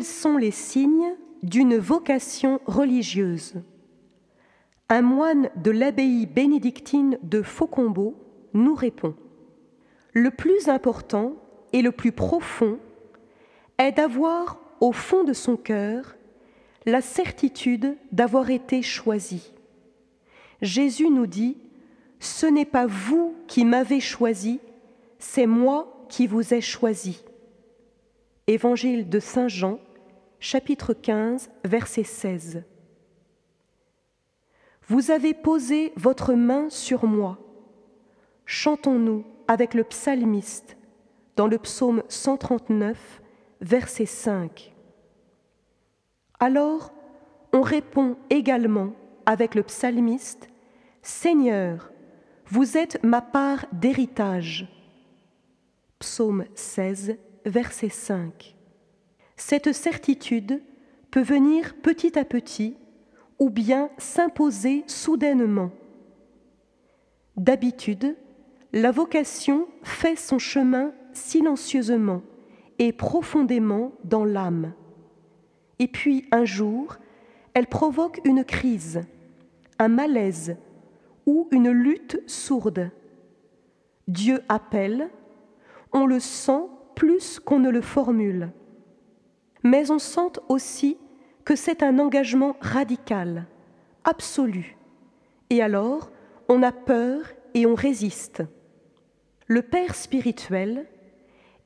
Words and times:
Quels 0.00 0.06
sont 0.06 0.38
les 0.38 0.50
signes 0.50 1.14
d'une 1.42 1.76
vocation 1.76 2.58
religieuse 2.64 3.56
Un 4.88 5.02
moine 5.02 5.50
de 5.56 5.70
l'abbaye 5.70 6.24
bénédictine 6.24 7.18
de 7.22 7.42
Faucombeau 7.42 8.14
nous 8.54 8.74
répond 8.74 9.14
Le 10.14 10.30
plus 10.30 10.70
important 10.70 11.34
et 11.74 11.82
le 11.82 11.92
plus 11.92 12.12
profond 12.12 12.78
est 13.76 13.92
d'avoir 13.92 14.58
au 14.80 14.92
fond 14.92 15.22
de 15.22 15.34
son 15.34 15.58
cœur 15.58 16.16
la 16.86 17.02
certitude 17.02 17.94
d'avoir 18.10 18.48
été 18.48 18.80
choisi. 18.80 19.52
Jésus 20.62 21.10
nous 21.10 21.26
dit 21.26 21.58
Ce 22.20 22.46
n'est 22.46 22.64
pas 22.64 22.86
vous 22.86 23.34
qui 23.48 23.66
m'avez 23.66 24.00
choisi, 24.00 24.60
c'est 25.18 25.46
moi 25.46 26.06
qui 26.08 26.26
vous 26.26 26.54
ai 26.54 26.62
choisi. 26.62 27.22
Évangile 28.46 29.10
de 29.10 29.20
Saint 29.20 29.48
Jean, 29.48 29.78
chapitre 30.40 30.94
15, 30.94 31.50
verset 31.64 32.02
16. 32.02 32.64
Vous 34.88 35.10
avez 35.10 35.34
posé 35.34 35.92
votre 35.96 36.32
main 36.32 36.70
sur 36.70 37.04
moi. 37.04 37.38
Chantons-nous 38.46 39.24
avec 39.46 39.74
le 39.74 39.84
psalmiste 39.84 40.76
dans 41.36 41.46
le 41.46 41.58
psaume 41.58 42.02
139, 42.08 43.22
verset 43.60 44.06
5. 44.06 44.74
Alors, 46.40 46.92
on 47.52 47.60
répond 47.60 48.16
également 48.30 48.94
avec 49.26 49.54
le 49.54 49.62
psalmiste, 49.62 50.48
Seigneur, 51.02 51.92
vous 52.46 52.76
êtes 52.76 53.02
ma 53.04 53.20
part 53.20 53.66
d'héritage. 53.72 54.66
Psaume 55.98 56.46
16, 56.54 57.16
verset 57.44 57.90
5. 57.90 58.56
Cette 59.40 59.72
certitude 59.72 60.62
peut 61.10 61.22
venir 61.22 61.74
petit 61.82 62.18
à 62.18 62.26
petit 62.26 62.76
ou 63.38 63.48
bien 63.48 63.88
s'imposer 63.96 64.84
soudainement. 64.86 65.70
D'habitude, 67.38 68.18
la 68.74 68.90
vocation 68.90 69.66
fait 69.82 70.14
son 70.14 70.38
chemin 70.38 70.92
silencieusement 71.14 72.20
et 72.78 72.92
profondément 72.92 73.92
dans 74.04 74.26
l'âme. 74.26 74.74
Et 75.78 75.88
puis 75.88 76.26
un 76.32 76.44
jour, 76.44 76.98
elle 77.54 77.66
provoque 77.66 78.20
une 78.24 78.44
crise, 78.44 79.00
un 79.78 79.88
malaise 79.88 80.58
ou 81.24 81.48
une 81.50 81.70
lutte 81.70 82.22
sourde. 82.26 82.90
Dieu 84.06 84.42
appelle, 84.50 85.08
on 85.92 86.04
le 86.04 86.20
sent 86.20 86.66
plus 86.94 87.40
qu'on 87.40 87.58
ne 87.58 87.70
le 87.70 87.80
formule. 87.80 88.52
Mais 89.62 89.90
on 89.90 89.98
sent 89.98 90.40
aussi 90.48 90.96
que 91.44 91.56
c'est 91.56 91.82
un 91.82 91.98
engagement 91.98 92.56
radical, 92.60 93.46
absolu. 94.04 94.76
Et 95.50 95.62
alors, 95.62 96.10
on 96.48 96.62
a 96.62 96.72
peur 96.72 97.22
et 97.54 97.66
on 97.66 97.74
résiste. 97.74 98.42
Le 99.46 99.62
Père 99.62 99.94
spirituel 99.94 100.86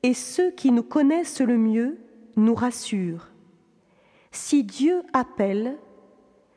et 0.03 0.15
ceux 0.15 0.51
qui 0.51 0.71
nous 0.71 0.83
connaissent 0.83 1.41
le 1.41 1.59
mieux 1.59 1.99
nous 2.37 2.55
rassurent. 2.55 3.31
Si 4.33 4.65
Dieu 4.65 5.03
appelle, 5.13 5.77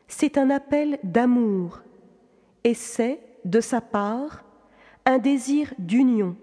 c'est 0.07 0.37
un 0.37 0.49
appel 0.49 0.99
d'amour 1.03 1.81
et 2.63 2.73
c'est, 2.73 3.21
de 3.45 3.61
sa 3.61 3.81
part, 3.81 4.43
un 5.05 5.19
désir 5.19 5.73
d'union. 5.77 6.35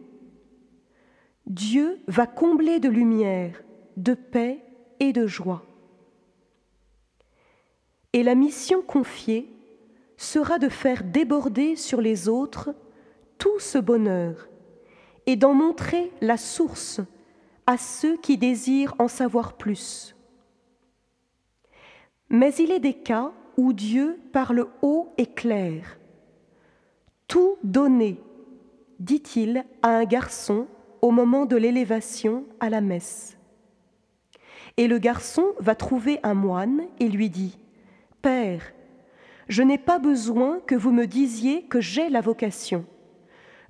Dieu 1.46 2.00
va 2.06 2.26
combler 2.26 2.80
de 2.80 2.88
lumière, 2.88 3.62
de 3.96 4.14
paix 4.14 4.64
de 5.12 5.26
joie. 5.26 5.65
Et 8.12 8.22
la 8.22 8.34
mission 8.34 8.82
confiée 8.82 9.48
sera 10.16 10.59
de 10.59 10.69
faire 10.69 11.03
déborder 11.04 11.76
sur 11.76 12.00
les 12.00 12.28
autres 12.28 12.75
tout 13.38 13.59
ce 13.59 13.78
bonheur 13.78 14.48
et 15.26 15.37
d'en 15.37 15.54
montrer 15.54 16.12
la 16.20 16.37
source 16.37 17.00
à 17.66 17.76
ceux 17.78 18.16
qui 18.16 18.38
désirent 18.38 18.94
en 18.98 19.09
savoir 19.09 19.56
plus. 19.56 20.14
Mais 22.28 22.54
il 22.54 22.70
est 22.70 22.81
des 22.81 22.94
cas 22.94 23.32
où 23.56 23.72
Dieu 23.72 24.19
parle 24.32 24.66
haut 24.82 25.12
et 25.19 25.26
clair. 25.26 25.98
Tout 27.28 27.56
donner, 27.62 28.20
dit-il 29.00 29.64
à 29.82 29.97
un 29.97 30.04
garçon 30.04 30.66
au 31.00 31.10
moment 31.10 31.47
de 31.47 31.56
l'élévation 31.56 32.44
à 32.60 32.70
la 32.70 32.81
messe. 32.81 33.37
Et 34.76 34.88
le 34.88 34.98
garçon 34.98 35.46
va 35.58 35.74
trouver 35.74 36.18
un 36.22 36.34
moine 36.34 36.82
et 36.98 37.08
lui 37.08 37.30
dit, 37.30 37.58
Père, 38.22 38.72
je 39.48 39.62
n'ai 39.62 39.78
pas 39.78 39.98
besoin 39.98 40.60
que 40.66 40.74
vous 40.74 40.90
me 40.90 41.06
disiez 41.06 41.64
que 41.64 41.80
j'ai 41.80 42.08
la 42.08 42.20
vocation. 42.20 42.84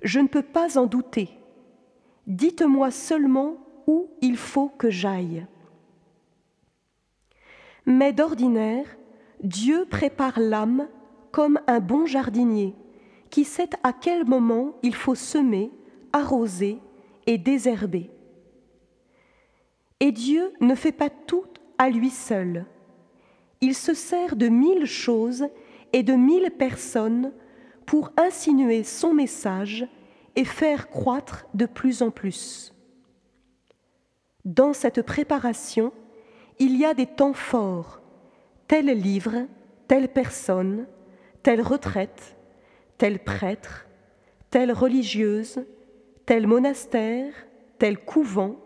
Je 0.01 0.19
ne 0.19 0.27
peux 0.27 0.41
pas 0.41 0.77
en 0.77 0.85
douter. 0.85 1.29
Dites-moi 2.27 2.91
seulement 2.91 3.57
où 3.87 4.09
il 4.21 4.37
faut 4.37 4.69
que 4.69 4.89
j'aille. 4.89 5.45
Mais 7.85 8.13
d'ordinaire, 8.13 8.85
Dieu 9.43 9.85
prépare 9.85 10.39
l'âme 10.39 10.87
comme 11.31 11.59
un 11.67 11.79
bon 11.79 12.05
jardinier 12.05 12.73
qui 13.29 13.43
sait 13.43 13.69
à 13.83 13.93
quel 13.93 14.25
moment 14.25 14.75
il 14.81 14.95
faut 14.95 15.13
semer, 15.13 15.71
arroser 16.13 16.79
et 17.27 17.37
désherber. 17.37 18.09
Et 19.99 20.11
Dieu 20.11 20.51
ne 20.59 20.75
fait 20.75 20.91
pas 20.91 21.09
tout 21.09 21.45
à 21.77 21.89
lui 21.89 22.09
seul. 22.09 22.65
Il 23.61 23.75
se 23.75 23.93
sert 23.93 24.35
de 24.35 24.47
mille 24.47 24.85
choses 24.85 25.47
et 25.93 26.03
de 26.03 26.13
mille 26.13 26.51
personnes 26.51 27.31
pour 27.85 28.11
insinuer 28.17 28.83
son 28.83 29.13
message 29.13 29.87
et 30.35 30.45
faire 30.45 30.89
croître 30.89 31.47
de 31.53 31.65
plus 31.65 32.01
en 32.01 32.11
plus. 32.11 32.73
Dans 34.43 34.73
cette 34.73 35.01
préparation, 35.01 35.93
il 36.59 36.77
y 36.77 36.85
a 36.85 36.93
des 36.93 37.07
temps 37.07 37.33
forts, 37.33 38.01
tel 38.67 38.87
livre, 38.87 39.47
telle 39.87 40.09
personne, 40.09 40.87
telle 41.41 41.61
retraite, 41.61 42.35
tel 42.97 43.19
prêtre, 43.19 43.87
telle 44.49 44.71
religieuse, 44.71 45.65
tel 46.25 46.47
monastère, 46.47 47.33
tel 47.77 47.97
couvent, 47.97 48.57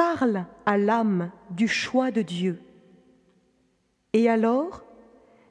parle 0.00 0.46
à 0.64 0.78
l'âme 0.78 1.30
du 1.50 1.68
choix 1.68 2.10
de 2.10 2.22
Dieu. 2.22 2.62
Et 4.14 4.30
alors 4.30 4.82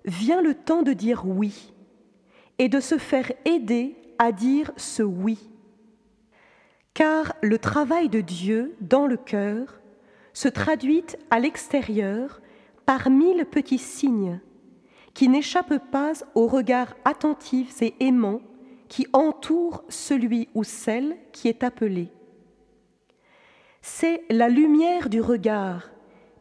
vient 0.05 0.41
le 0.41 0.55
temps 0.55 0.81
de 0.81 0.91
dire 0.91 1.21
oui 1.27 1.71
et 2.57 2.67
de 2.67 2.79
se 2.79 2.97
faire 2.97 3.31
aider 3.45 3.95
à 4.17 4.31
dire 4.31 4.71
ce 4.75 5.03
oui. 5.03 5.37
Car 6.95 7.35
le 7.43 7.59
travail 7.59 8.09
de 8.09 8.21
Dieu 8.21 8.75
dans 8.81 9.05
le 9.05 9.17
cœur 9.17 9.81
se 10.33 10.47
traduit 10.47 11.05
à 11.29 11.39
l'extérieur 11.39 12.41
par 12.87 13.11
mille 13.11 13.45
petits 13.45 13.77
signes 13.77 14.39
qui 15.13 15.29
n'échappent 15.29 15.91
pas 15.91 16.13
au 16.33 16.47
regard 16.47 16.95
attentifs 17.05 17.83
et 17.83 17.93
aimants 17.99 18.41
qui 18.87 19.05
entourent 19.13 19.83
celui 19.89 20.49
ou 20.55 20.63
celle 20.63 21.17
qui 21.33 21.49
est 21.49 21.63
appelé. 21.63 22.11
C'est 23.91 24.23
la 24.29 24.49
lumière 24.49 25.09
du 25.09 25.19
regard 25.19 25.89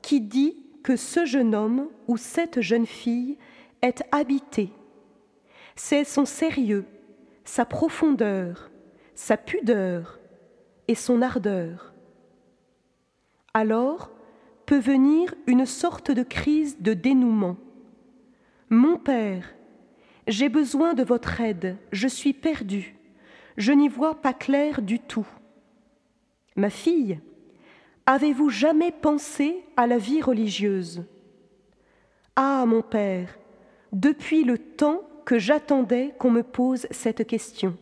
qui 0.03 0.21
dit 0.21 0.65
que 0.83 0.97
ce 0.97 1.25
jeune 1.25 1.55
homme 1.55 1.89
ou 2.07 2.17
cette 2.17 2.61
jeune 2.61 2.87
fille 2.87 3.37
est 3.83 4.03
habité. 4.13 4.71
C'est 5.75 6.05
son 6.05 6.25
sérieux, 6.25 6.85
sa 7.45 7.65
profondeur, 7.65 8.71
sa 9.15 9.37
pudeur 9.37 10.19
et 10.87 10.95
son 10.95 11.21
ardeur 11.23 11.95
alors 13.55 14.11
peut 14.67 14.79
venir 14.79 15.35
une 15.47 15.67
sorte 15.67 16.11
de 16.13 16.23
crise 16.23 16.81
de 16.81 16.95
dénouement. 16.95 17.57
Mon 18.71 18.99
Père, 18.99 19.55
j'ai 20.29 20.49
besoin 20.49 20.95
de 20.95 21.03
votre 21.03 21.41
aide, 21.41 21.77
je 21.91 22.07
suis 22.07 22.35
perdu, 22.35 22.95
je 23.57 23.73
n'y 23.73 23.89
vois 23.89 24.21
pas 24.21 24.35
clair 24.35 24.81
du 24.81 25.01
tout. 25.01 25.27
Ma 26.55 26.71
fille, 26.71 27.19
avez-vous 28.09 28.49
jamais 28.49 28.91
pensé 28.91 29.63
à 29.77 29.87
la 29.87 29.99
vie 29.99 30.23
religieuse? 30.23 31.05
Ah, 32.37 32.65
mon 32.67 32.81
Père, 32.81 33.39
depuis 33.93 34.45
le 34.45 34.57
temps 34.57 35.03
que 35.27 35.39
j'attendais 35.39 36.15
qu'on 36.19 36.31
me 36.31 36.43
pose 36.43 36.87
cette 36.91 37.27
question. 37.27 37.77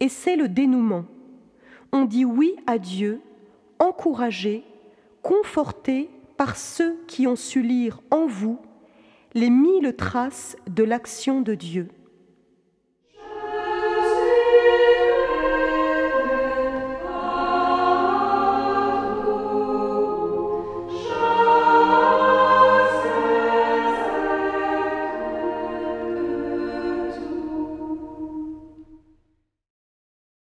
Et 0.00 0.08
c'est 0.08 0.36
le 0.36 0.48
dénouement. 0.48 1.04
On 1.92 2.06
dit 2.06 2.24
oui 2.24 2.56
à 2.66 2.78
Dieu, 2.78 3.20
encouragé 3.78 4.64
conforté 5.22 6.08
par 6.38 6.56
ceux 6.56 6.98
qui 7.06 7.26
ont 7.26 7.36
su 7.36 7.60
lire 7.60 8.00
en 8.10 8.24
vous 8.24 8.58
les 9.34 9.50
mille 9.50 9.94
traces 9.94 10.56
de 10.70 10.84
l'action 10.84 11.42
de 11.42 11.54
Dieu. 11.54 11.88